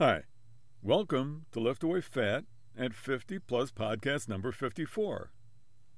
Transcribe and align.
Hi, 0.00 0.22
welcome 0.80 1.46
to 1.50 1.58
Lift 1.58 1.82
Away 1.82 2.02
Fat 2.02 2.44
at 2.78 2.94
50 2.94 3.40
Plus 3.40 3.72
Podcast 3.72 4.28
number 4.28 4.52
54. 4.52 5.32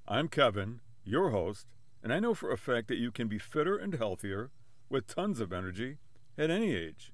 I'm 0.09 0.27
Kevin, 0.29 0.81
your 1.05 1.33
host, 1.33 1.67
and 2.03 2.11
I 2.11 2.19
know 2.19 2.33
for 2.33 2.51
a 2.51 2.57
fact 2.57 2.89
that 2.89 2.97
you 2.97 3.11
can 3.11 3.29
be 3.29 3.39
fitter 3.39 3.77
and 3.77 3.93
healthier 3.93 4.53
with 4.89 5.07
tons 5.07 5.39
of 5.39 5.53
energy 5.53 5.99
at 6.39 6.49
any 6.49 6.75
age. 6.75 7.13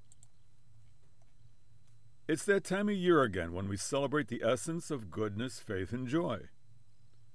It's 2.28 2.44
that 2.44 2.62
time 2.62 2.88
of 2.88 2.94
year 2.94 3.20
again 3.22 3.52
when 3.52 3.66
we 3.66 3.76
celebrate 3.76 4.28
the 4.28 4.44
essence 4.44 4.88
of 4.88 5.10
goodness, 5.10 5.58
faith, 5.58 5.92
and 5.92 6.06
joy. 6.06 6.42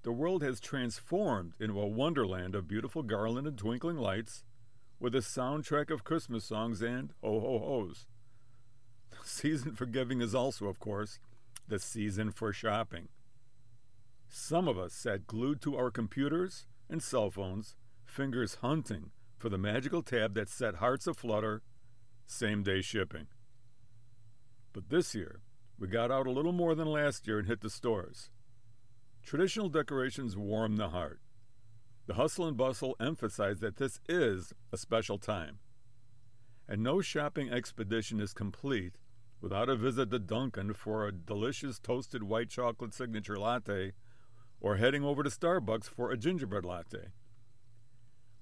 The 0.04 0.14
world 0.14 0.44
has 0.44 0.62
transformed 0.62 1.56
into 1.60 1.78
a 1.78 1.88
wonderland 1.88 2.56
of 2.56 2.70
beautiful 2.70 3.04
garland 3.04 3.48
and 3.48 3.58
twinkling 3.58 3.98
lights 3.98 4.46
with 4.98 5.14
a 5.14 5.18
soundtrack 5.18 5.92
of 5.92 6.06
Christmas 6.06 6.46
songs 6.46 6.82
and 6.82 7.12
ho 7.22 7.42
ho 7.42 7.60
ho's. 7.60 8.06
Season 9.42 9.74
for 9.74 9.88
giving 9.88 10.22
is 10.22 10.36
also, 10.36 10.68
of 10.68 10.80
course, 10.80 11.18
the 11.68 11.80
season 11.80 12.32
for 12.32 12.54
shopping. 12.54 13.08
Some 14.30 14.68
of 14.68 14.78
us 14.78 14.94
sat 14.94 15.26
glued 15.26 15.64
to 15.64 15.76
our 15.76 15.90
computers 15.90 16.68
and 16.88 17.02
cell 17.02 17.32
phones, 17.32 17.76
fingers 18.06 18.60
hunting 18.62 19.10
for 19.40 19.50
the 19.50 19.58
magical 19.58 20.04
tab 20.04 20.36
that 20.36 20.48
set 20.48 20.76
hearts 20.76 21.08
aflutter 21.08 21.64
same 22.28 22.62
day 22.62 22.82
shipping. 22.82 23.26
But 24.74 24.90
this 24.90 25.16
year, 25.16 25.42
we 25.80 25.88
got 25.88 26.12
out 26.12 26.28
a 26.28 26.32
little 26.32 26.54
more 26.54 26.76
than 26.76 26.86
last 26.86 27.26
year 27.26 27.40
and 27.40 27.48
hit 27.48 27.62
the 27.62 27.72
stores. 27.72 28.30
Traditional 29.24 29.70
decorations 29.70 30.38
warm 30.38 30.76
the 30.76 30.90
heart. 30.90 31.20
The 32.06 32.14
hustle 32.14 32.46
and 32.46 32.56
bustle 32.56 32.96
emphasize 33.00 33.60
that 33.62 33.78
this 33.78 34.02
is 34.08 34.54
a 34.72 34.78
special 34.78 35.18
time. 35.18 35.58
And 36.68 36.84
no 36.84 37.02
shopping 37.02 37.50
expedition 37.50 38.20
is 38.20 38.36
complete 38.36 39.00
without 39.42 39.70
a 39.70 39.76
visit 39.76 40.12
to 40.12 40.20
Dunkin' 40.20 40.74
for 40.74 41.06
a 41.06 41.12
delicious 41.12 41.80
toasted 41.80 42.24
white 42.24 42.50
chocolate 42.50 42.94
signature 42.94 43.38
latte 43.38 43.94
or 44.62 44.78
heading 44.78 45.04
over 45.04 45.24
to 45.24 45.30
Starbucks 45.30 45.86
for 45.86 46.12
a 46.12 46.18
gingerbread 46.18 46.64
latte. 46.64 47.08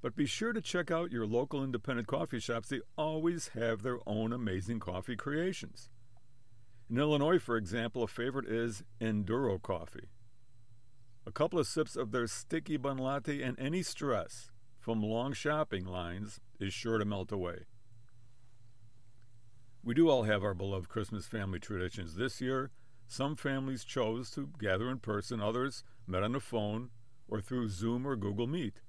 But 0.02 0.16
be 0.16 0.26
sure 0.26 0.54
to 0.54 0.62
check 0.62 0.92
out 0.92 1.12
your 1.12 1.26
local 1.26 1.64
independent 1.64 2.08
coffee 2.08 2.40
shops. 2.40 2.70
They 2.70 2.82
always 2.98 3.50
have 3.50 3.82
their 3.82 4.00
own 4.06 4.32
amazing 4.32 4.80
coffee 4.80 5.16
creations. 5.16 5.90
In 6.90 6.98
Illinois, 6.98 7.40
for 7.40 7.56
example, 7.56 8.04
a 8.04 8.08
favorite 8.08 8.48
is 8.48 8.84
Enduro 9.00 9.62
Coffee. 9.62 10.10
A 11.26 11.32
couple 11.32 11.60
of 11.60 11.68
sips 11.68 11.96
of 11.96 12.12
their 12.12 12.28
sticky 12.28 12.78
bun 12.78 12.98
latte 12.98 13.42
and 13.42 13.60
any 13.60 13.84
stress 13.84 14.50
from 14.80 15.04
long 15.04 15.34
shopping 15.34 15.86
lines 15.86 16.40
is 16.60 16.74
sure 16.74 16.98
to 16.98 17.06
melt 17.06 17.32
away. 17.32 17.66
We 19.82 19.94
do 19.94 20.10
all 20.10 20.24
have 20.24 20.44
our 20.44 20.54
beloved 20.54 20.90
Christmas 20.90 21.26
family 21.26 21.60
traditions. 21.60 22.16
This 22.16 22.42
year, 22.42 22.72
some 23.08 23.36
families 23.36 23.86
chose 23.86 24.30
to 24.32 24.50
gather 24.60 24.90
in 24.90 25.00
person, 25.00 25.40
others 25.40 25.84
met 26.06 26.22
on 26.22 26.34
the 26.34 26.40
phone 26.40 26.90
or 27.30 27.40
through 27.40 27.70
Zoom 27.70 28.06
or 28.06 28.16
Google 28.18 28.46
Meet. 28.46 28.82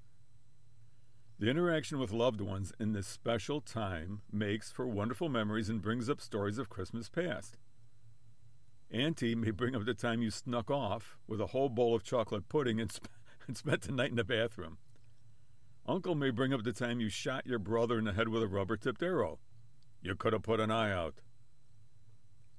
The 1.39 1.49
interaction 1.49 1.97
with 1.97 2.11
loved 2.11 2.41
ones 2.41 2.73
in 2.79 2.91
this 2.91 3.07
special 3.07 3.61
time 3.61 4.21
makes 4.31 4.69
for 4.69 4.85
wonderful 4.85 5.29
memories 5.29 5.69
and 5.69 5.81
brings 5.81 6.09
up 6.09 6.19
stories 6.19 6.57
of 6.57 6.69
Christmas 6.69 7.09
past. 7.09 7.57
Auntie 8.91 9.33
may 9.33 9.51
bring 9.51 9.75
up 9.75 9.85
the 9.85 9.93
time 9.93 10.21
you 10.21 10.29
snuck 10.29 10.69
off 10.69 11.17
with 11.25 11.39
a 11.39 11.47
whole 11.47 11.69
bowl 11.69 11.95
of 11.95 12.03
chocolate 12.03 12.49
pudding 12.49 12.81
and, 12.81 12.91
sp- 12.91 13.07
and 13.47 13.55
spent 13.55 13.83
the 13.83 13.93
night 13.93 14.09
in 14.09 14.17
the 14.17 14.23
bathroom. 14.25 14.77
Uncle 15.87 16.15
may 16.15 16.29
bring 16.29 16.53
up 16.53 16.63
the 16.63 16.73
time 16.73 16.99
you 16.99 17.09
shot 17.09 17.47
your 17.47 17.59
brother 17.59 17.97
in 17.97 18.05
the 18.05 18.13
head 18.13 18.27
with 18.27 18.43
a 18.43 18.47
rubber 18.47 18.75
tipped 18.75 19.01
arrow. 19.01 19.39
You 20.01 20.15
could 20.15 20.33
have 20.33 20.43
put 20.43 20.59
an 20.59 20.71
eye 20.71 20.91
out. 20.91 21.15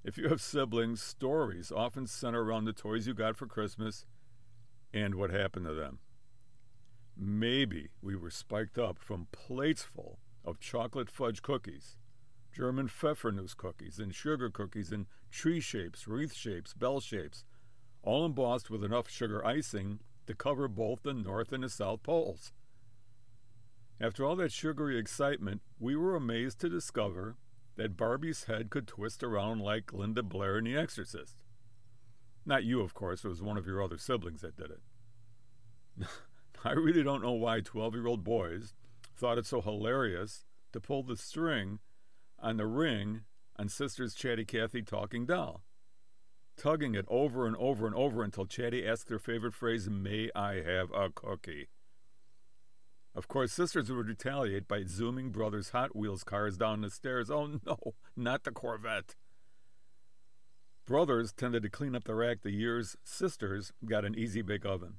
If 0.05 0.17
you 0.17 0.29
have 0.29 0.41
siblings, 0.41 1.03
stories 1.03 1.73
often 1.73 2.07
center 2.07 2.43
around 2.43 2.65
the 2.65 2.73
toys 2.73 3.07
you 3.07 3.15
got 3.15 3.37
for 3.37 3.47
Christmas 3.47 4.05
and 4.93 5.15
what 5.15 5.31
happened 5.31 5.67
to 5.67 5.75
them. 5.75 5.99
Maybe 7.17 7.91
we 8.01 8.17
were 8.17 8.31
spiked 8.31 8.79
up 8.79 8.99
from 8.99 9.29
plates 9.33 9.83
full 9.83 10.19
of 10.45 10.61
chocolate 10.61 11.11
fudge 11.11 11.43
cookies, 11.43 11.97
German 12.53 12.89
Pfeffernuss 12.89 13.57
cookies, 13.57 13.99
and 13.99 14.15
sugar 14.15 14.51
cookies 14.51 14.93
in 14.93 15.07
tree 15.31 15.61
shapes, 15.61 16.09
wreath 16.09 16.35
shapes, 16.35 16.75
bell 16.75 17.01
shapes, 17.01 17.45
all 18.03 18.25
embossed 18.25 18.71
with 18.71 18.83
enough 18.83 19.09
sugar 19.09 19.45
icing 19.45 20.01
to 20.27 20.35
cover 20.35 20.69
both 20.69 21.03
the 21.03 21.15
North 21.15 21.53
and 21.53 21.63
the 21.63 21.69
South 21.69 22.03
poles. 22.03 22.53
After 24.01 24.25
all 24.25 24.35
that 24.37 24.51
sugary 24.51 24.99
excitement, 24.99 25.63
we 25.79 25.95
were 25.95 26.17
amazed 26.17 26.59
to 26.61 26.69
discover 26.69 27.37
that 27.77 27.97
Barbie's 27.97 28.45
head 28.45 28.71
could 28.71 28.87
twist 28.87 29.23
around 29.23 29.61
like 29.61 29.93
Linda 29.93 30.23
Blair 30.23 30.59
in 30.59 30.65
The 30.65 30.77
Exorcist. 30.77 31.37
Not 32.45 32.65
you, 32.65 32.81
of 32.81 32.95
course, 32.95 33.25
it 33.25 33.29
was 33.29 33.43
one 33.43 33.57
of 33.57 33.67
your 33.67 33.83
other 33.83 33.99
siblings 33.99 34.41
that 34.41 34.57
did 34.57 34.71
it. 34.71 36.07
I 36.65 36.73
really 36.73 37.03
don't 37.03 37.23
know 37.23 37.33
why 37.33 37.61
12 37.61 37.95
year 37.95 38.07
old 38.07 38.25
boys 38.25 38.75
thought 39.17 39.39
it 39.39 39.47
so 39.47 39.61
hilarious 39.61 40.45
to 40.73 40.81
pull 40.81 41.03
the 41.03 41.17
string 41.17 41.79
on 42.39 42.57
the 42.57 42.67
ring 42.67 43.23
on 43.59 43.69
Sister's 43.69 44.15
Chatty 44.15 44.45
Cathy 44.45 44.83
talking 44.83 45.27
doll, 45.27 45.63
tugging 46.57 46.95
it 46.95 47.07
over 47.09 47.47
and 47.47 47.57
over 47.57 47.87
and 47.87 47.95
over 47.95 48.23
until 48.23 48.47
Chatty 48.47 48.87
asked 48.87 49.09
their 49.09 49.19
favorite 49.19 49.55
phrase, 49.55 49.89
May 49.89 50.31
I 50.35 50.63
have 50.63 50.91
a 50.93 51.11
cookie? 51.11 51.69
Of 53.15 53.29
course, 53.29 53.53
sisters 53.53 53.91
would 53.91 54.09
retaliate 54.09 54.67
by 54.67 54.85
zooming 54.85 55.31
brothers' 55.31 55.71
Hot 55.71 55.95
Wheels 55.95 56.25
cars 56.25 56.57
down 56.57 56.81
the 56.81 56.91
stairs. 56.91 57.31
Oh 57.31 57.59
no, 57.67 57.77
not 58.17 58.45
the 58.45 58.51
Corvette. 58.51 59.17
Brothers 60.87 61.33
tended 61.33 61.63
to 61.63 61.71
clean 61.71 61.95
up 61.95 62.05
the 62.05 62.15
rack 62.15 62.43
the 62.43 62.51
years 62.51 62.97
sisters 63.05 63.73
got 63.85 64.05
an 64.05 64.19
easy 64.19 64.43
bake 64.43 64.65
oven. 64.65 64.95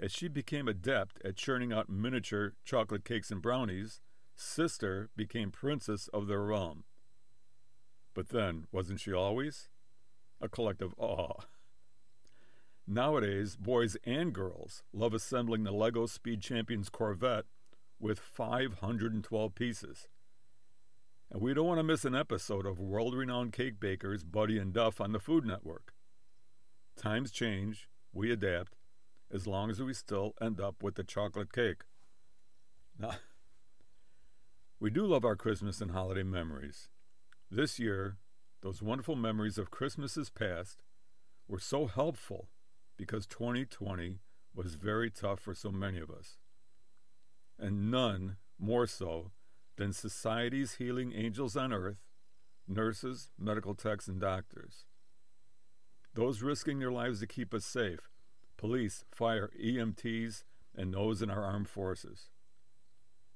As 0.00 0.12
she 0.12 0.28
became 0.28 0.68
adept 0.68 1.20
at 1.24 1.36
churning 1.36 1.72
out 1.72 1.90
miniature 1.90 2.54
chocolate 2.64 3.04
cakes 3.04 3.30
and 3.30 3.42
brownies, 3.42 4.00
sister 4.34 5.10
became 5.16 5.50
princess 5.50 6.08
of 6.08 6.26
their 6.26 6.40
realm. 6.40 6.84
But 8.14 8.30
then, 8.30 8.66
wasn't 8.72 9.00
she 9.00 9.12
always? 9.12 9.68
A 10.40 10.48
collective 10.48 10.94
awe. 10.96 11.42
Nowadays, 12.92 13.54
boys 13.54 13.96
and 14.04 14.32
girls 14.32 14.82
love 14.92 15.14
assembling 15.14 15.62
the 15.62 15.70
LEGO 15.70 16.06
Speed 16.06 16.40
Champions 16.40 16.88
Corvette 16.88 17.44
with 18.00 18.18
512 18.18 19.54
pieces. 19.54 20.08
And 21.30 21.40
we 21.40 21.54
don't 21.54 21.68
want 21.68 21.78
to 21.78 21.84
miss 21.84 22.04
an 22.04 22.16
episode 22.16 22.66
of 22.66 22.80
world 22.80 23.14
renowned 23.14 23.52
cake 23.52 23.78
bakers 23.78 24.24
Buddy 24.24 24.58
and 24.58 24.72
Duff 24.72 25.00
on 25.00 25.12
the 25.12 25.20
Food 25.20 25.46
Network. 25.46 25.94
Times 26.96 27.30
change, 27.30 27.88
we 28.12 28.32
adapt, 28.32 28.74
as 29.32 29.46
long 29.46 29.70
as 29.70 29.80
we 29.80 29.94
still 29.94 30.34
end 30.40 30.60
up 30.60 30.82
with 30.82 30.96
the 30.96 31.04
chocolate 31.04 31.52
cake. 31.52 31.82
Now, 32.98 33.12
we 34.80 34.90
do 34.90 35.06
love 35.06 35.24
our 35.24 35.36
Christmas 35.36 35.80
and 35.80 35.92
holiday 35.92 36.24
memories. 36.24 36.88
This 37.52 37.78
year, 37.78 38.16
those 38.62 38.82
wonderful 38.82 39.14
memories 39.14 39.58
of 39.58 39.70
Christmases 39.70 40.28
past 40.28 40.82
were 41.46 41.60
so 41.60 41.86
helpful 41.86 42.48
because 43.00 43.26
2020 43.26 44.18
was 44.54 44.74
very 44.74 45.10
tough 45.10 45.40
for 45.40 45.54
so 45.54 45.72
many 45.72 45.98
of 45.98 46.10
us. 46.10 46.36
And 47.58 47.90
none 47.90 48.36
more 48.58 48.86
so 48.86 49.30
than 49.78 49.94
society's 49.94 50.74
healing 50.74 51.14
angels 51.16 51.56
on 51.56 51.72
earth, 51.72 52.02
nurses, 52.68 53.30
medical 53.38 53.74
techs, 53.74 54.06
and 54.06 54.20
doctors. 54.20 54.84
Those 56.12 56.42
risking 56.42 56.78
their 56.78 56.92
lives 56.92 57.20
to 57.20 57.26
keep 57.26 57.54
us 57.54 57.64
safe 57.64 58.10
police, 58.58 59.06
fire, 59.10 59.50
EMTs, 59.58 60.44
and 60.76 60.92
those 60.92 61.22
in 61.22 61.30
our 61.30 61.42
armed 61.42 61.70
forces. 61.70 62.28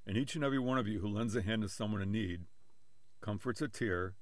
And 0.06 0.18
each 0.18 0.34
and 0.34 0.44
every 0.44 0.58
one 0.58 0.76
of 0.76 0.86
you 0.86 1.00
who 1.00 1.08
lends 1.08 1.34
a 1.34 1.40
hand 1.40 1.62
to 1.62 1.70
someone 1.70 2.02
in 2.02 2.12
need 2.12 2.42
comforts 3.22 3.62
a 3.62 3.68
tear 3.68 4.16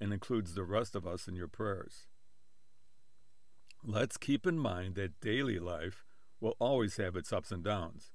and 0.00 0.14
includes 0.14 0.54
the 0.54 0.64
rest 0.64 0.96
of 0.96 1.06
us 1.06 1.28
in 1.28 1.36
your 1.36 1.48
prayers. 1.48 2.06
Let's 3.84 4.16
keep 4.16 4.46
in 4.46 4.58
mind 4.58 4.94
that 4.96 5.20
daily 5.20 5.58
life 5.58 6.04
will 6.40 6.56
always 6.58 6.96
have 6.96 7.16
its 7.16 7.32
ups 7.32 7.50
and 7.50 7.64
downs. 7.64 8.10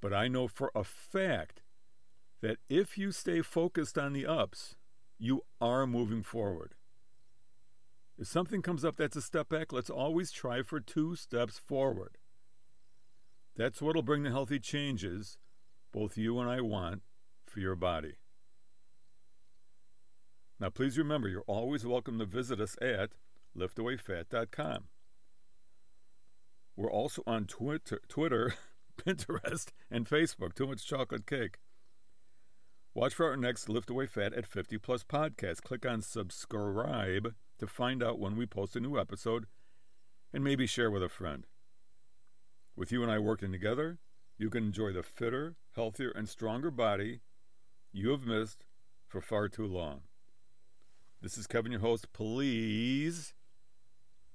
But 0.00 0.12
I 0.12 0.28
know 0.28 0.48
for 0.48 0.70
a 0.74 0.84
fact 0.84 1.62
that 2.42 2.58
if 2.68 2.98
you 2.98 3.10
stay 3.10 3.40
focused 3.40 3.98
on 3.98 4.12
the 4.12 4.26
ups, 4.26 4.76
you 5.18 5.42
are 5.60 5.86
moving 5.86 6.22
forward. 6.22 6.74
If 8.18 8.28
something 8.28 8.62
comes 8.62 8.84
up 8.84 8.96
that's 8.96 9.16
a 9.16 9.22
step 9.22 9.48
back, 9.48 9.72
let's 9.72 9.90
always 9.90 10.30
try 10.30 10.62
for 10.62 10.78
two 10.78 11.16
steps 11.16 11.58
forward. 11.58 12.18
That's 13.56 13.80
what'll 13.80 14.02
bring 14.02 14.22
the 14.22 14.30
healthy 14.30 14.58
changes 14.58 15.38
both 15.92 16.18
you 16.18 16.38
and 16.40 16.50
I 16.50 16.60
want 16.60 17.02
for 17.46 17.60
your 17.60 17.76
body. 17.76 18.14
Now, 20.60 20.70
please 20.70 20.98
remember, 20.98 21.28
you're 21.28 21.44
always 21.46 21.86
welcome 21.86 22.18
to 22.18 22.24
visit 22.24 22.60
us 22.60 22.76
at 22.82 23.10
liftawayfat.com. 23.58 24.84
We're 26.76 26.90
also 26.90 27.22
on 27.26 27.46
Twitter, 27.46 28.00
Twitter, 28.08 28.54
Pinterest, 28.96 29.68
and 29.90 30.08
Facebook. 30.08 30.54
Too 30.54 30.66
much 30.66 30.86
chocolate 30.86 31.26
cake. 31.26 31.58
Watch 32.94 33.14
for 33.14 33.28
our 33.28 33.36
next 33.36 33.68
Lift 33.68 33.90
Away 33.90 34.06
Fat 34.06 34.32
at 34.34 34.46
50 34.46 34.78
Plus 34.78 35.02
podcast. 35.04 35.62
Click 35.62 35.84
on 35.84 36.00
subscribe 36.00 37.34
to 37.58 37.66
find 37.66 38.02
out 38.02 38.18
when 38.18 38.36
we 38.36 38.46
post 38.46 38.76
a 38.76 38.80
new 38.80 38.98
episode 38.98 39.46
and 40.32 40.44
maybe 40.44 40.66
share 40.66 40.90
with 40.90 41.02
a 41.02 41.08
friend. 41.08 41.46
With 42.76 42.90
you 42.90 43.02
and 43.02 43.10
I 43.10 43.18
working 43.18 43.52
together, 43.52 43.98
you 44.36 44.50
can 44.50 44.64
enjoy 44.64 44.92
the 44.92 45.02
fitter, 45.02 45.54
healthier, 45.74 46.10
and 46.10 46.28
stronger 46.28 46.70
body 46.70 47.20
you 47.92 48.10
have 48.10 48.26
missed 48.26 48.64
for 49.06 49.20
far 49.20 49.48
too 49.48 49.66
long. 49.66 50.02
This 51.22 51.38
is 51.38 51.46
Kevin, 51.46 51.72
your 51.72 51.80
host. 51.80 52.12
Please 52.12 53.32